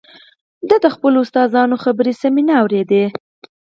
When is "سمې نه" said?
2.21-2.53